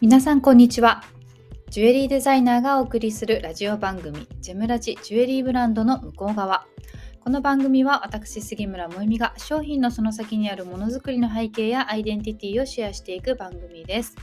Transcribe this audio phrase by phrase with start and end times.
[0.00, 1.02] 皆さんこんにちは
[1.70, 6.68] ジュエリーデザイナーがお送りするラジオ番組ジェムラジジュエリーブランドの向こう側
[7.18, 14.14] この番組は私杉村萌実が商品のその先にあるものづくりの背景やアイデンティティをシェアしていく番組です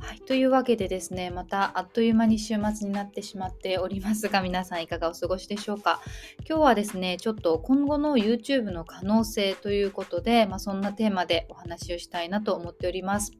[0.00, 6.00] はい、というわけでですね、またあっという間に週末になってしまっておりますが、皆さんいかがお過ごしでしょうか。
[6.48, 13.32] 今日はですね、ちょっと今後の YouTube の可能性ということで、まあ、そんなテーマでお話をしたいなと思っております。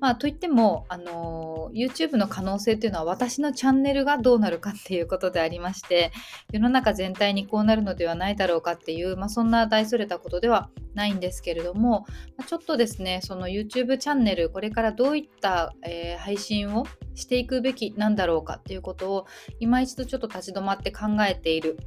[0.00, 6.12] まあ、といっても、あの YouTube の可能性っていうのは私のチャンネルがどうなるかっていうことでありまして
[6.52, 19.26] 世の中全体にこうなるのではないだろうかっていう、まあ、そんな大それたことではないんですけれども、ま、ちょっとですねその YouTube チャンネルこれからどういった、えー、配信をしていくべきなんだろうかっていうことを
[19.60, 21.78] 今一度ちょっと立ち止まって考えている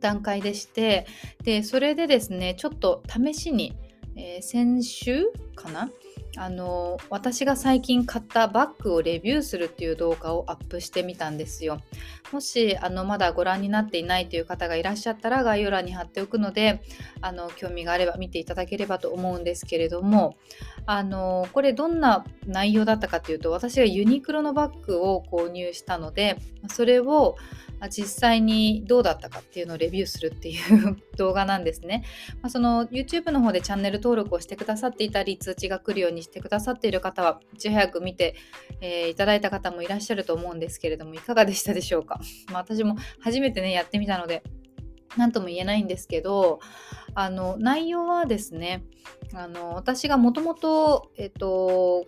[0.00, 1.06] 段階でして
[1.42, 3.76] でそれでですねちょっと試しに、
[4.16, 5.24] えー、先週
[5.56, 5.90] かな
[6.38, 11.80] あの私が最近買ったバッグをレビューするっていう動画をアップしてみたんですよ。
[12.32, 16.80] もしあのまだご覧になっていないという方がいらっしゃったら概要欄に貼っておくので
[17.20, 20.36] あの興味があれば見ていただければと思うんですけれども
[20.86, 27.36] あのこれどんな内容だったかというと私がユニクロのバッグを購入したのでそれを
[27.88, 32.02] 実際にどうだったかっていうのをレビューするっていう 動画なんですね。
[32.42, 38.34] まあ、その YouTube の方でチャンネル登録をしてくださっていたり通知が来るようにしてくださっている方はいち早く見て、
[38.80, 42.20] えー、いただいた方もいらっしゃると思うんですけれどもいかがでしたでしょうか？
[42.52, 44.42] まあ、私も初めてねやってみたので
[45.16, 46.60] 何とも言えないんですけど
[47.14, 48.84] あの内容はですね
[49.34, 51.10] あの私がもともと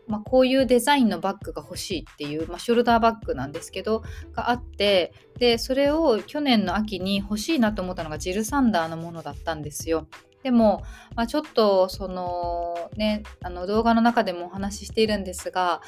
[0.07, 10.07] まあこういうデザインのバッグが欲しいっていう、まあ、ショルダーバッグなんですけどがあってでそれを去年の秋に欲しいなと思ったのがジル・サンダーのものだったんですよ。
[10.42, 10.83] でも、
[11.17, 15.83] まあ、ちょっとそのねあの動画の中でもお話ししているんですが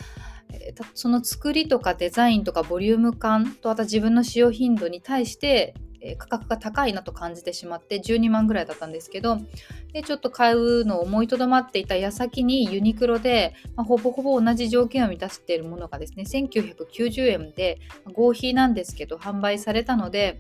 [0.95, 9.39] その作りとかデザインとかボリューム感とあと自分の使用頻度に対してえ価格が高いなと感じてしまって12万ぐらいだったんですけど
[9.93, 17.79] でちょっと買うのを思いとどまっていた矢先にユニクロで、まあ、ほぼほぼ同じ条件を満たしているものがですね1990円で
[18.13, 20.39] 合皮なんですけど販売されたので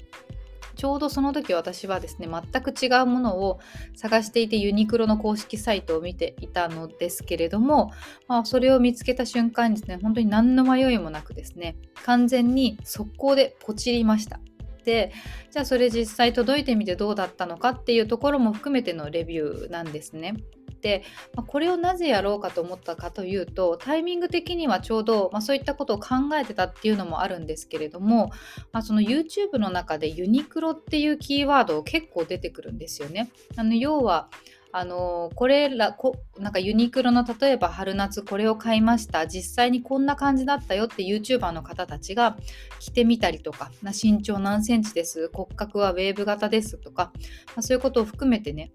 [0.74, 3.60] ちょうどその時私はですね全く違うものを
[3.94, 7.92] 探していてユニクロの公式サイトを見ていたのですけれども、
[8.26, 14.40] まあ、それを見つけた瞬間にですね本当に何の迷いもなくですね完全に速攻でポチりました。
[14.82, 15.12] って
[15.50, 20.34] じゃあそれ実際届いてみてどうだったのかっていうところも含めてのレビューなんですね。
[20.80, 21.04] で、
[21.46, 28.32] これをなぜやろうかと思ったかというとタイミング的にはちょうど、まあ、そういったことを考えてたっていうのもあるんですけれども、
[28.72, 33.30] まあ、その YouTube の中でユニクロっていうキーワード結構出てくるんですよね。
[33.56, 34.28] あの要は
[34.74, 42.38] あのこれらこなんかユニクロの例えば春夏これを買いました実際にこんな感じだったよって YouTuber の方たちが
[42.80, 45.30] 着てみたりとか身長何センチです？
[45.32, 47.12] 骨格はウェーブ型ですとか、
[47.48, 48.72] まあ、そういうことを含めてね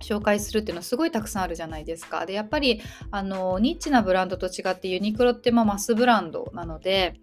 [0.00, 2.26] 紹介するっていうのはすごいたくさんあるじゃないですか。
[2.26, 7.14] でやっぱりあのニッチなブランドと違ってユニクロってまあマスブランドなので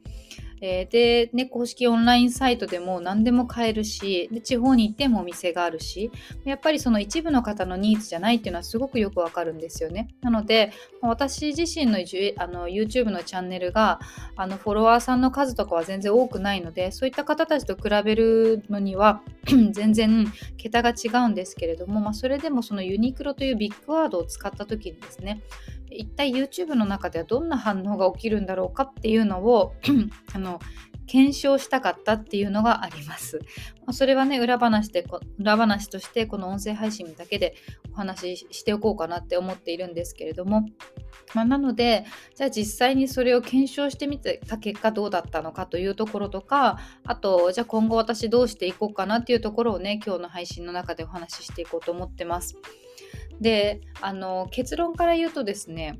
[0.61, 6.11] えー、で、ね、公式オンラインサイトでも何でも買えるしで地方に行ってもお店があるし
[6.43, 10.09] やっぱりその一部の方のニーズじゃないっていうのはすごくよくわかるんですよね。
[10.21, 10.71] なので
[11.01, 11.99] 私自身の
[12.37, 13.99] あの YouTube のチャンネルが
[14.35, 19.21] あのフォロワーさんの数とかは全然多くないのでそういった方たちと比べるのには
[19.71, 25.41] 全然桁が違うんですけれども、まあ、それでもそのユニクロというビッグワードを使った時にですね
[25.91, 29.73] 一体 YouTube の中ではどんな反応が起きるんだろうかっていうのを
[30.33, 30.59] あの
[31.09, 33.39] 検証したかったっていうのがあります。
[33.87, 35.03] ま、それはね裏話で
[35.39, 37.55] 裏話としてこの音声配信だけで
[37.91, 40.67] お話ししておこうかなって思っているんですけれども、
[41.33, 52.55] まあ、なのでじゃあ実際にそれを検証してみてた結果どうだったのかというところとかあとじゃあ今後私どうしていこうかなっていうところをね今日の配信の中でお話ししていこうと思ってます。
[53.41, 55.99] であの結論から言うとですね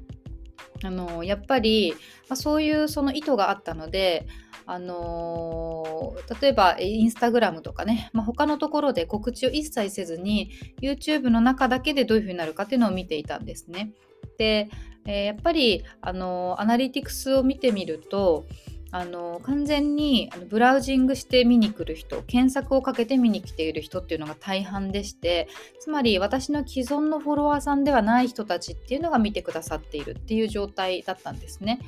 [0.84, 1.94] あのやっぱり、
[2.30, 4.28] まあ、そういうその意図があったので
[4.66, 13.94] あのー、例えばインスタグラムとかね、まあ、他のところで告知を一切せずに YouTube の中だけでどういうふうになるかっていうのを見ていたんですね。
[14.38, 14.70] で、
[15.08, 18.46] えー、やっぱり、あのー、アナリティクスを見てみると
[18.92, 25.48] あの完全にあのブラウジングして見に来る人検索をかけて見に来ている人っていうのが大半でして
[25.80, 31.80] つまり私の既存のフォロワーさんではない人たちっていうのが見てくださっているっていう状態だったんですね。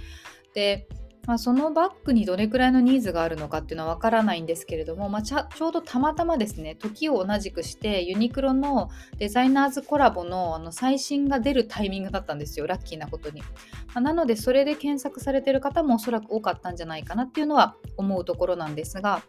[0.53, 0.87] で
[1.27, 13.47] まあ、そのバッグにどれくらいのニーズがあるのかっていうのはわからないんですけれども、まあ、ちょうどたまたまですね時を同じくしてユニクロのデザイナーズコラボのあの最新が出るタイミングだったんですよラッキーなことに、ま
[13.95, 19.21] あ、なのでそれで検索されてる方もおそらく多かったんじゃないかなっていうのは思うところなんですが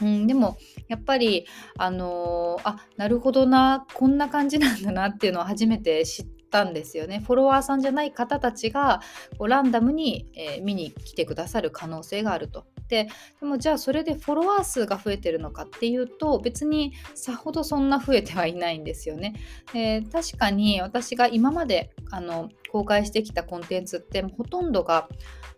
[0.00, 0.56] うん、でも
[0.86, 9.00] やっぱりあのー、あなるほどなこんな感じなんだなっていうのを初めて知ってたんですよねフォロワーさんじゃない方たちが
[9.38, 12.64] こうランダムに、えー、見に来てくださる可能性があると。
[12.88, 13.08] で
[13.40, 19.34] でもじゃあそれでフォロワー数が増えてるのかっていうと別にさほどそんな増えてはいないんですよね。
[19.72, 25.08] で確かに私が今まであの公開してきたコンテンツってほとんどが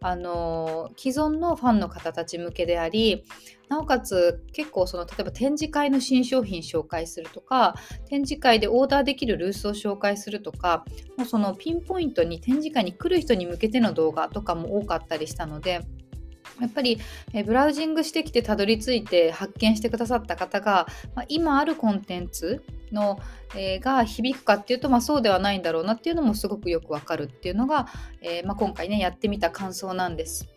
[0.01, 3.25] あの既存のファンの方たち向けであり
[3.69, 7.75] なおかつ結構その例えば展示会の新商品紹介するとか
[8.09, 10.85] 展示会でオーダーできるルースを紹介するとか
[11.17, 15.83] もうそのピンポイントに展示会に来る人に向けての動画とかも多かったりしたので
[16.61, 16.99] やっぱり、
[17.33, 22.63] えブラウジングしてきてたどり着いて発見してくださった方が、まあ、今あるコンテンツ
[22.93, 23.19] の、
[23.57, 27.89] えー、が響くかっていうと、まあ、そうではないんだろうなっていうのもすごくよくわかるっていうのが、
[28.21, 30.49] えー、まあ、今回ねやってみた感想なんです。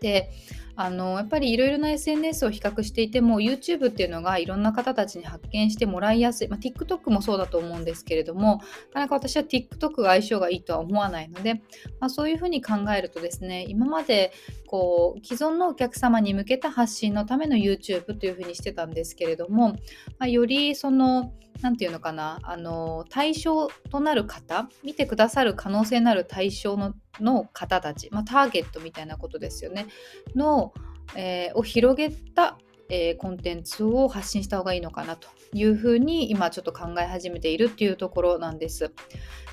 [0.00, 0.30] で
[0.74, 8.62] あのやっぱりいろいろな SNS を比較していても YouTube っていうのがいろんな方たちに発見してもらいやすい、まあ、TikTok もそうだと思うんですけれども
[8.94, 11.62] なかなか私は TikTok が相性がいいとは思わないので、
[12.00, 14.32] まあ、そういうふうに考えるとですね今まで
[14.66, 19.76] こう既存のお客様に向けた発信のための YouTube というふうにしてたんですけれども、ま
[20.20, 22.40] あ、よりその何て言うのかな？
[22.42, 29.86] あの対象となる方見てくださる可能性のある対象のの方たち、まあ、ターゲットみたいなことですよね
[30.34, 30.72] の、
[31.14, 32.58] えー、を広げた、
[32.88, 38.92] えー、コンテンツを発信した方がいいのかなというふうに今ちょっと考え始めているっていうところなんです。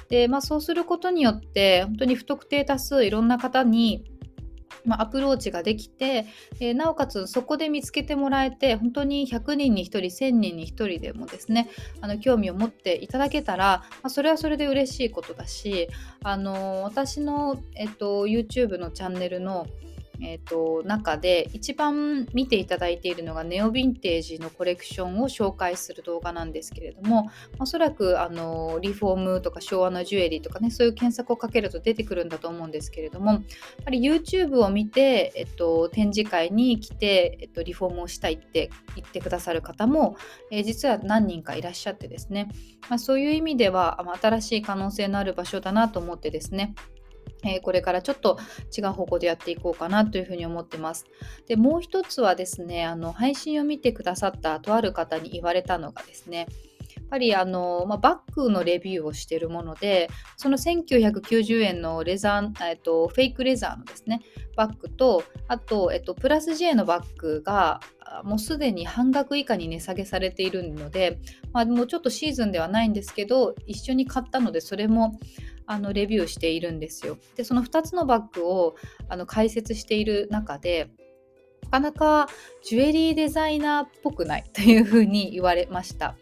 [0.07, 4.09] で、まあ、そうすることによって本当に不特定多数いろんな方に
[4.89, 6.25] まあ、アプローチができて、
[6.59, 11.69] えー、なおかつそこで見つけてもらえて本当に100人に1人1000人に1人でもですね
[12.01, 15.89] あの興味を持っていただけたら、まあ、それはそれで嬉しいことだし、
[16.23, 19.67] あのー、私の、えっと、YouTube のチャンネルの
[20.21, 27.29] えーと、中で一番見ていただいているのがネオヴィンテージのコレクションを紹介する動画なんですけれども
[27.59, 33.41] おそらくあのリフォームとか昭和のジュエリーとかねそういう検索をかけると出てくるんだと思うんですけれどもやっ
[33.85, 40.17] ぱり YouTube を見て、えっと、展示会に来て、えっと、リフォームをしたいって言ってくださる方も、
[40.51, 42.49] えー、実は何人かいらっしゃってですね、
[42.89, 46.75] まあ、そういう意味では新しい可能性のある場所だなと思ってですね
[47.43, 48.37] え、これからちょっと
[48.77, 51.05] 違う方向でやっていこうかなというふうに思ってます。
[51.47, 56.47] でもう一つはですねあの配信を見てくださったとある方に言われたのがですね
[56.95, 64.21] やっぱりあの、まあ、バッグのレビューをしているものでその1990円のレザー、えっと、フェイクレザーのですね
[64.55, 67.79] バッグとあと、えっと、プラス J のバッグが
[68.23, 71.19] もうすでに半額以下に値下げされているので、
[71.53, 75.19] まあ、もうちょっとシーズンではないんですけど一緒に買ったのでそれも
[75.69, 77.19] あのレビューしているんですよ。
[77.35, 78.75] でその2つのバッグを
[79.07, 80.89] あの解説している中で
[81.61, 82.27] なかなか
[82.63, 86.15] ジュエリーデザイナーっぽくない というふうに言われました。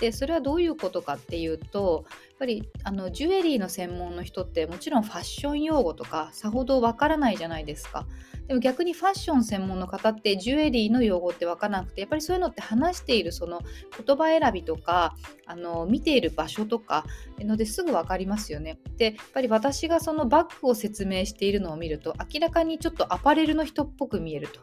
[0.00, 8.06] でそれはどういうことかっていうとやっぱりあのジュエリーの専門の人ってもちろんファッション用語とかさほどわからないじゃないですか。
[8.46, 13.60] でも逆にファッション専門の方ってジュエリーの用語って分からなくてやっぱりそういうのって話しているその
[14.04, 17.04] 言葉選びとかあの見ている場所とか
[17.38, 18.78] のですぐ分かりますよね。
[18.96, 24.60] でやっぱり私がそのバッグを説明しているのを見ると明らかにちょっとアパレルの人っぽく見えると。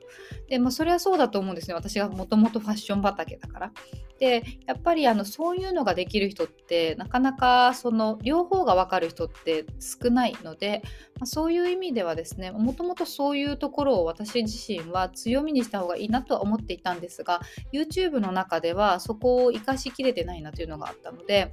[0.48, 3.72] でまあそれはそうだと思うんですね私がもともとファッション畑だから。
[4.20, 10.84] でやっぱりあのそういうのができる人ってなかなかその両方が分かる人って少ないので、
[11.15, 17.42] まあ、そういう意味ではですねもともとそういうところを私自身は強みにした方がいいなとは思っていたんですが
[17.74, 21.51] YouTube の中ではそこを生かしきれてないなというのがあったので。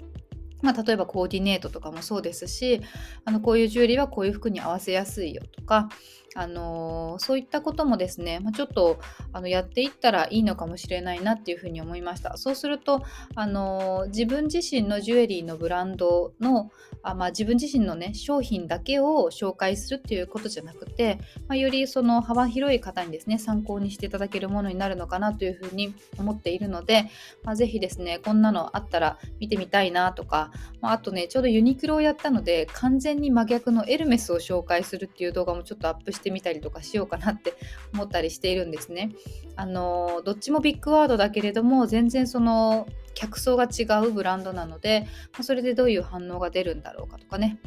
[0.60, 2.80] まあ、例えばコーディネートとかもそうですし
[3.24, 5.88] あのこういうジュエリーはこういう服に合わせやすいよとか
[6.38, 9.00] あの、そういったこともですね、まあ、ちょっと
[9.32, 12.36] あのやっていったらいいのかもしれないなっていうふうに思いました。
[12.36, 13.02] そうすると、
[13.34, 16.70] あの、自分自身のジュエリーのブランドの
[17.02, 27.10] あ、まあ、自分自身のね商品だけを紹介するっていうことじゃなくて、まあ、よりその幅広い方にですね参考にしていただけるものになるのかなというふうに思っているので、
[27.42, 37.54] まあ、ぜひですねこんなのあったら見てみたいなとか、まあ、あとねちょうどユニクロをやったので完全に真逆のエルメスを紹介するっていう動画もちょっとアップしてしてみたりとかしようかなって
[37.94, 39.12] 思ったりしているんですね。
[39.56, 45.06] あのどっちもビッグワードだけれども全然その客層が違うブランドなので、
[45.36, 47.58] まそれでどういう反応が出るんだろうかとかね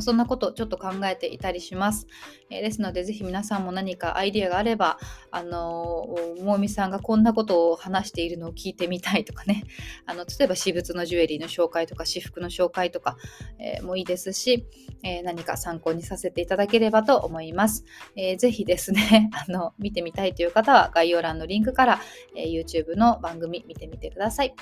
[0.00, 2.06] そんなことをちょっと考えていたりします。
[2.48, 4.98] え、ですので、ぜひ皆さんも何かアイデアがあれば、
[5.30, 6.06] あの、
[6.40, 9.64] もみさんがこんなことを話しているのを聞いてみたいとかね、
[10.06, 13.16] あの例えば私物のジュエリーの紹介とか、私服の紹介とか、
[13.58, 14.66] えー、もいいですし、
[15.02, 17.84] え何か参考にさせていただければと思います。
[18.16, 22.00] えー、ぜひですね、 あの、見てみたいという方は概要欄のリンクから、
[22.36, 24.54] え YouTube の番組見てみてください。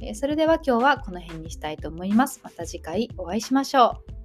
[0.00, 2.40] えそれでは今日はこの辺にしたいと思います。
[2.42, 4.19] また次回お会いしましょう。